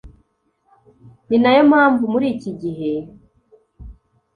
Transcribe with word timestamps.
ni 1.27 1.37
nayo 1.43 1.61
mpamvu 1.71 2.03
muri 2.13 2.25
iki 2.33 2.51
gihe 2.61 2.91